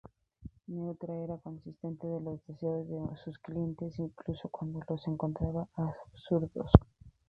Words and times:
Neutra 0.67 1.13
era 1.15 1.37
consciente 1.37 2.07
de 2.07 2.19
los 2.21 2.43
deseos 2.47 2.89
de 2.89 3.17
sus 3.23 3.37
clientes 3.37 3.99
incluso 3.99 4.49
cuando 4.49 4.79
los 4.89 5.07
encontraba 5.07 5.67
absurdos. 5.75 6.71